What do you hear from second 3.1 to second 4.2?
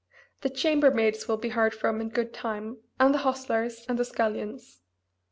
the hostlers, and the